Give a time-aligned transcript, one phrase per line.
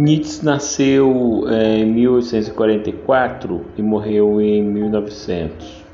[0.00, 5.84] Nietzsche nasceu em 1844 e morreu em 1900,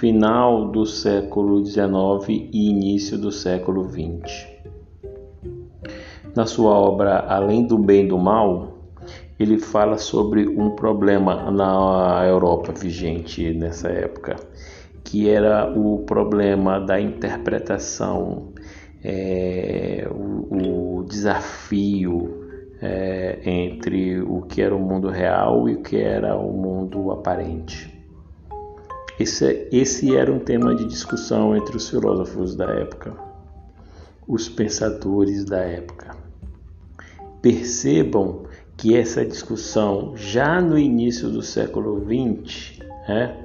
[0.00, 4.48] final do século XIX e início do século XX.
[6.34, 8.76] Na sua obra Além do Bem e do Mal,
[9.38, 14.34] ele fala sobre um problema na Europa vigente nessa época,
[15.04, 18.48] que era o problema da interpretação,
[19.04, 22.45] é, o, o desafio
[22.86, 27.92] é, entre o que era o mundo real e o que era o mundo aparente.
[29.18, 33.14] Esse, esse era um tema de discussão entre os filósofos da época,
[34.28, 36.14] os pensadores da época.
[37.42, 38.44] Percebam
[38.76, 43.36] que essa discussão, já no início do século XX, né,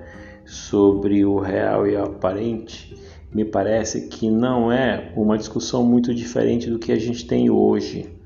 [0.46, 2.96] sobre o real e o aparente,
[3.34, 8.21] me parece que não é uma discussão muito diferente do que a gente tem hoje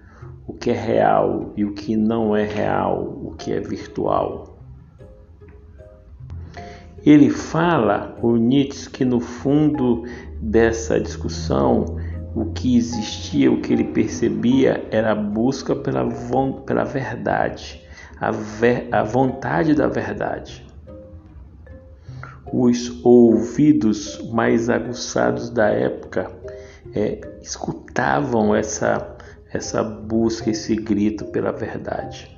[0.48, 4.56] o que é real e o que não é real, o que é virtual.
[7.06, 10.04] Ele fala, o Nietzsche, que no fundo
[10.42, 11.98] dessa discussão,
[12.36, 16.04] o que existia, o que ele percebia era a busca pela,
[16.66, 17.82] pela verdade,
[18.20, 20.66] a, ver, a vontade da verdade.
[22.52, 26.32] Os ouvidos mais aguçados da época
[26.94, 29.15] é, escutavam essa
[29.52, 32.36] essa busca, esse grito pela verdade.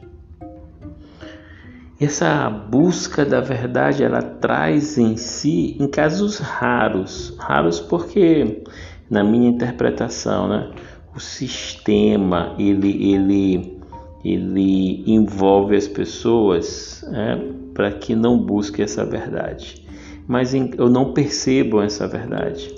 [1.99, 8.63] Essa busca da verdade ela traz em si, em casos raros, raros porque
[9.09, 10.71] na minha interpretação, né,
[11.15, 13.77] o sistema ele ele
[14.23, 19.83] ele envolve as pessoas né, para que não busquem essa verdade,
[20.27, 22.75] mas em, eu não percebo essa verdade.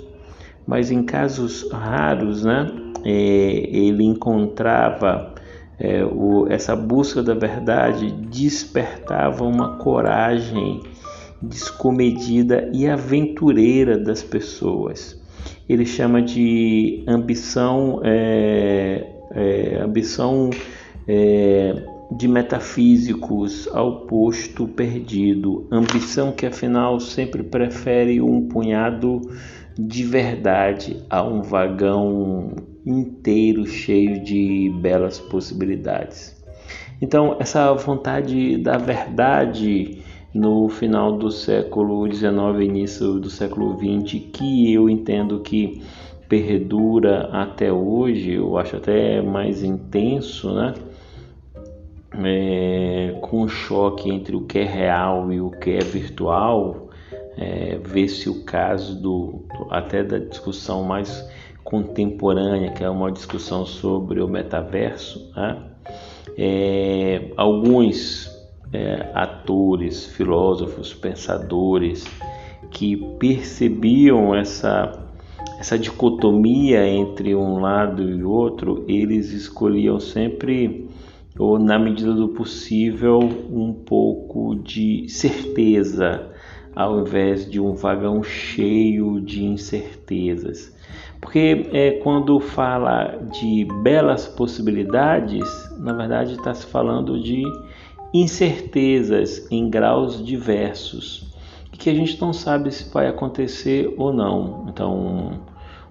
[0.66, 2.70] Mas em casos raros, né,
[3.04, 5.34] é, ele encontrava
[5.78, 10.82] é, o, essa busca da verdade despertava uma coragem
[11.40, 15.18] descomedida e aventureira das pessoas.
[15.66, 20.50] Ele chama de ambição, é, é, ambição
[21.08, 21.82] é,
[22.14, 29.20] de metafísicos ao posto perdido, ambição que afinal sempre prefere um punhado
[29.78, 32.54] de verdade a um vagão
[32.84, 36.36] inteiro cheio de belas possibilidades.
[37.00, 40.02] Então, essa vontade da verdade
[40.34, 42.32] no final do século XIX,
[42.62, 45.82] início do século XX, que eu entendo que
[46.28, 50.74] perdura até hoje, eu acho até mais intenso, né?
[52.22, 56.90] É, com o choque entre o que é real e o que é virtual,
[57.36, 61.24] é, vê-se o caso do, até da discussão mais
[61.64, 65.30] contemporânea, que é uma discussão sobre o metaverso.
[65.36, 65.56] Né?
[66.36, 68.28] É, alguns
[68.72, 72.06] é, atores, filósofos, pensadores
[72.70, 75.06] que percebiam essa,
[75.58, 80.88] essa dicotomia entre um lado e outro, eles escolhiam sempre,
[81.38, 86.30] ou na medida do possível, um pouco de certeza,
[86.74, 90.72] ao invés de um vagão cheio de incertezas.
[91.20, 95.46] Porque é, quando fala de belas possibilidades,
[95.78, 97.42] na verdade está se falando de
[98.12, 101.30] incertezas em graus diversos
[101.72, 104.66] e que a gente não sabe se vai acontecer ou não.
[104.68, 105.40] Então,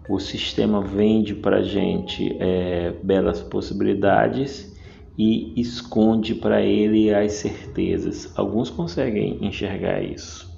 [0.10, 4.76] o sistema vende para a gente é, belas possibilidades
[5.16, 8.34] e esconde para ele as certezas.
[8.36, 10.49] Alguns conseguem enxergar isso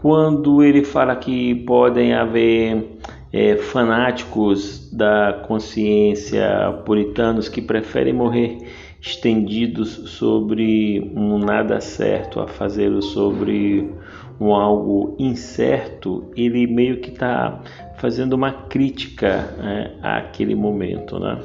[0.00, 2.96] quando ele fala que podem haver
[3.30, 8.66] é, fanáticos da consciência puritanos que preferem morrer
[8.98, 13.92] estendidos sobre um nada certo a fazê-lo sobre
[14.40, 17.60] um algo incerto, ele meio que está
[17.98, 21.42] fazendo uma crítica né, àquele momento, né?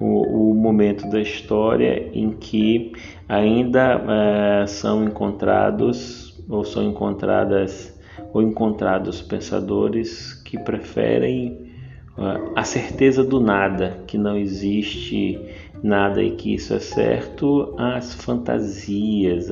[0.00, 2.92] O, o, momento da história em que
[3.28, 7.96] ainda é, são encontrados ou são encontradas
[8.32, 11.72] ou encontrados pensadores que preferem
[12.16, 15.38] uh, a certeza do nada, que não existe
[15.82, 19.48] nada e que isso é certo, às fantasias,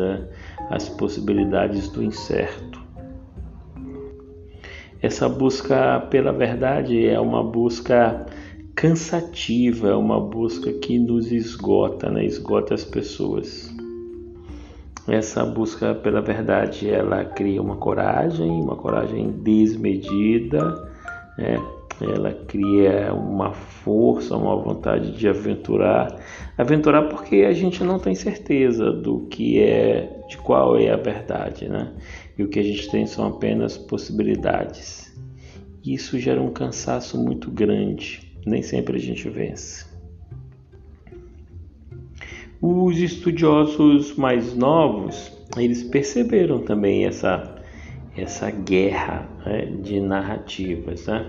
[0.71, 2.85] às possibilidades do incerto.
[5.01, 8.27] Essa busca pela verdade é uma busca
[8.75, 12.25] cansativa, é uma busca que nos esgota, né?
[12.25, 13.76] esgota as pessoas.
[15.09, 20.91] Essa busca pela verdade, ela cria uma coragem, uma coragem desmedida,
[21.39, 21.61] né?
[22.01, 26.21] ela cria uma força, uma vontade de aventurar.
[26.59, 31.69] Aventurar porque a gente não tem certeza do que é, de qual é a verdade,
[31.69, 31.93] né?
[32.37, 35.15] E o que a gente tem são apenas possibilidades.
[35.85, 38.33] Isso gera um cansaço muito grande.
[38.45, 39.96] Nem sempre a gente vence.
[42.61, 47.55] Os estudiosos mais novos, eles perceberam também essa
[48.17, 51.27] essa guerra né, de narrativas, né?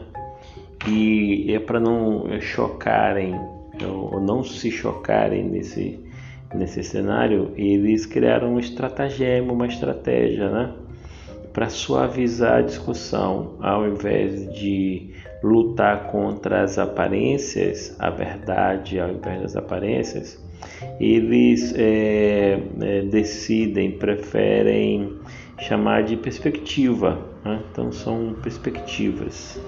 [0.87, 3.35] E é para não chocarem
[3.85, 5.99] ou não se chocarem nesse
[6.55, 10.73] nesse cenário, eles criaram um estratagema, uma estratégia, né?
[11.51, 15.11] Para suavizar a discussão, ao invés de
[15.43, 20.41] lutar contra as aparências, a verdade ao invés das aparências,
[20.99, 25.17] eles é, é, decidem, preferem
[25.59, 27.19] chamar de perspectiva.
[27.43, 27.61] Né?
[27.71, 29.59] Então são perspectivas.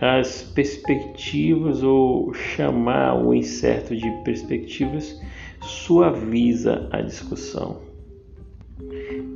[0.00, 5.20] As perspectivas ou chamar o incerto de perspectivas
[5.60, 7.80] suaviza a discussão.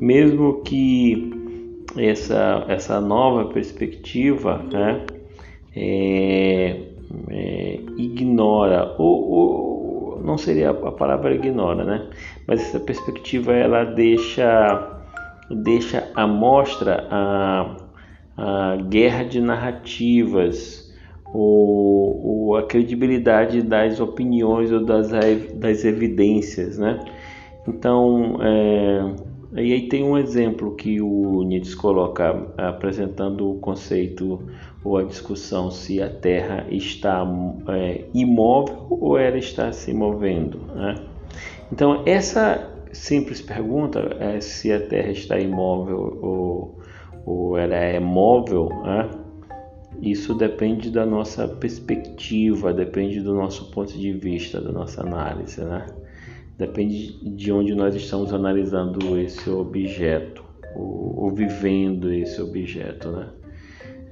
[0.01, 1.33] Mesmo que
[1.97, 5.05] essa, essa nova perspectiva né,
[5.75, 6.81] é,
[7.29, 9.72] é, ignora ou, ou,
[10.23, 12.09] não seria a palavra ignora, né?
[12.47, 15.01] Mas essa perspectiva ela deixa
[15.51, 17.77] deixa à mostra a,
[18.37, 20.91] a guerra de narrativas
[21.33, 25.11] ou, ou, a credibilidade das opiniões ou das,
[25.55, 26.99] das evidências, né?
[27.67, 29.15] Então, é,
[29.55, 34.43] e aí tem um exemplo que o Nietzsche coloca apresentando o conceito
[34.85, 37.25] ou a discussão se a Terra está
[37.69, 40.59] é, imóvel ou ela está se movendo.
[40.75, 40.95] Né?
[41.71, 46.81] Então essa simples pergunta é se a Terra está imóvel ou,
[47.25, 49.11] ou ela é móvel, né?
[50.01, 55.87] isso depende da nossa perspectiva, depende do nosso ponto de vista, da nossa análise, né?
[56.59, 60.45] Depende de onde nós estamos analisando esse objeto
[60.75, 63.29] ou, ou vivendo esse objeto, né?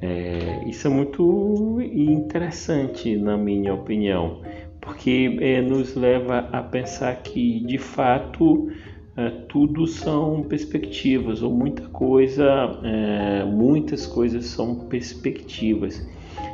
[0.03, 4.41] É, isso é muito interessante, na minha opinião,
[4.81, 8.71] porque é, nos leva a pensar que de fato
[9.17, 12.47] é, tudo são perspectivas ou muita coisa,
[12.83, 16.03] é, muitas coisas são perspectivas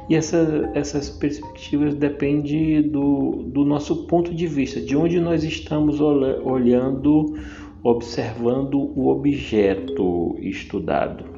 [0.09, 6.01] e essa, essas perspectivas dependem do, do nosso ponto de vista, de onde nós estamos
[6.01, 7.35] olhando,
[7.83, 11.36] observando o objeto estudado.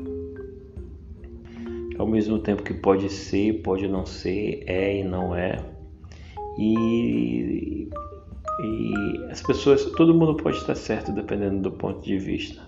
[2.08, 5.58] Mesmo tempo que pode ser, pode não ser, é e não é
[6.58, 7.88] e,
[8.60, 12.60] e as pessoas, todo mundo pode estar certo dependendo do ponto de vista,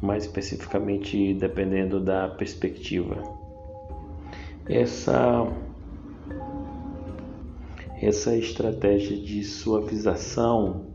[0.00, 3.20] mais especificamente dependendo da perspectiva.
[4.66, 5.52] Essa
[8.00, 10.86] essa estratégia de suavização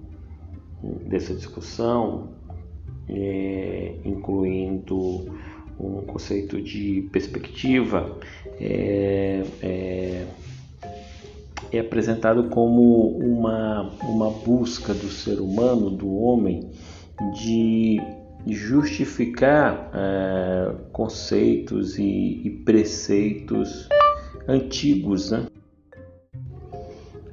[1.08, 2.32] dessa discussão,
[3.10, 5.26] é, incluindo
[5.80, 8.18] um conceito de perspectiva,
[8.60, 10.26] é, é,
[11.72, 16.70] é apresentado como uma, uma busca do ser humano, do homem,
[17.34, 18.02] de
[18.48, 23.90] justificar é, conceitos e, e, preceitos
[24.48, 25.32] antigos.
[25.32, 25.46] Né?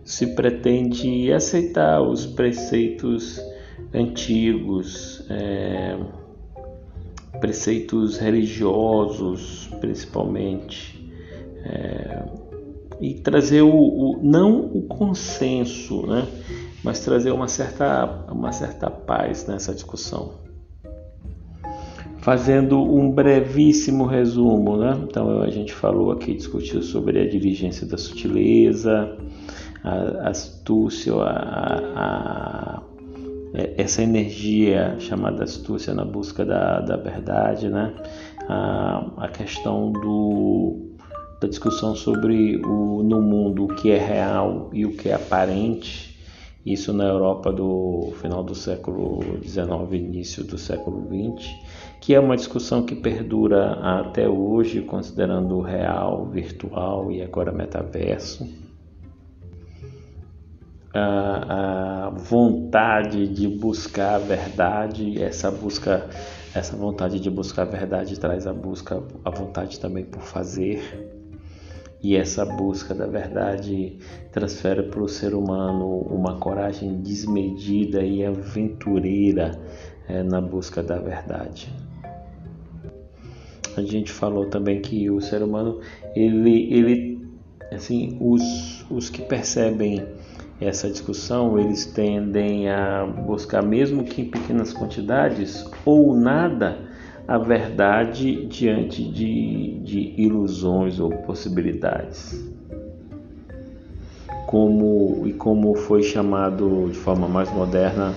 [0.04, 3.40] Se pretende aceitar os preceitos
[3.94, 5.96] antigos, é,
[7.44, 10.98] preceitos religiosos principalmente.
[11.62, 12.22] É,
[12.98, 16.26] e trazer o, o, não o consenso, né?
[16.82, 20.32] mas trazer uma certa, uma certa paz nessa discussão.
[22.20, 24.98] Fazendo um brevíssimo resumo, né?
[25.06, 29.18] então a gente falou aqui, discutiu sobre a diligência da sutileza,
[29.82, 32.82] a, astúcia, a, a,
[33.54, 37.94] essa energia chamada astúcia na busca da, da verdade, né?
[38.48, 40.90] a, a questão do
[41.40, 46.18] da discussão sobre o no mundo o que é real e o que é aparente,
[46.64, 51.50] isso na Europa do final do século XIX, início do século XX,
[52.00, 58.48] que é uma discussão que perdura até hoje, considerando o real, virtual e agora metaverso.
[60.94, 66.08] A, a vontade de buscar a verdade, essa busca,
[66.54, 70.80] essa vontade de buscar a verdade traz a busca, a vontade também por fazer
[72.04, 73.96] e essa busca da verdade
[74.30, 79.58] transfere para o ser humano uma coragem desmedida e aventureira
[80.06, 81.72] é, na busca da verdade.
[83.74, 85.80] a gente falou também que o ser humano,
[86.14, 87.26] ele, ele
[87.72, 90.06] assim, os, os que percebem
[90.60, 96.78] essa discussão, eles tendem a buscar, mesmo que em pequenas quantidades ou nada,
[97.26, 102.48] a verdade diante de, de ilusões ou possibilidades.
[104.46, 108.14] Como, e como foi chamado de forma mais moderna,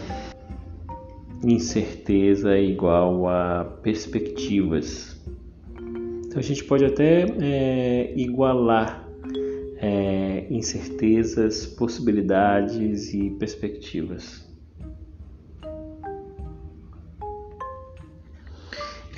[1.43, 5.19] incerteza é igual a perspectivas.
[6.25, 9.06] Então a gente pode até é, igualar
[9.87, 14.45] é, incertezas, possibilidades e perspectivas.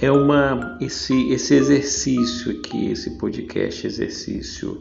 [0.02, 4.80] É uma esse esse exercício aqui, esse podcast exercício,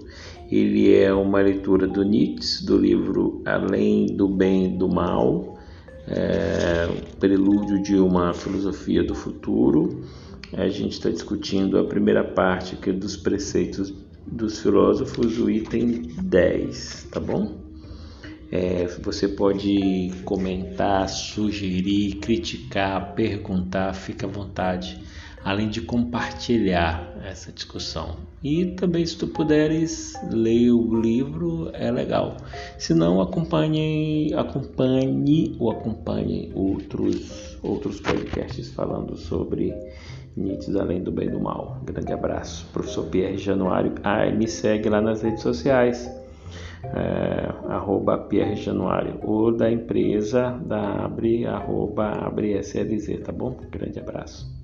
[0.51, 5.59] ele é uma leitura do Nietzsche do livro Além do Bem e do Mal,
[6.07, 6.87] é,
[7.19, 10.05] prelúdio de uma filosofia do futuro.
[10.53, 13.93] A gente está discutindo a primeira parte que é dos preceitos
[14.31, 17.59] dos filósofos, o item 10, tá bom?
[18.51, 24.99] É, você pode comentar, sugerir, criticar, perguntar, fica à vontade,
[25.45, 28.17] além de compartilhar essa discussão.
[28.43, 32.37] E também, se tu puderes ler o livro, é legal.
[32.79, 39.75] Se não, acompanhe, acompanhe ou acompanhe outros, outros podcasts falando sobre
[40.37, 41.81] Nietzsche além do bem e do mal.
[41.85, 42.67] Grande abraço.
[42.73, 43.95] Professor Pierre Januário.
[44.05, 46.09] Ah, me segue lá nas redes sociais.
[46.85, 53.57] É, arroba Pierre Januário ou da empresa da Abre, arroba Abre SLZ, tá bom?
[53.69, 54.58] Grande abraço.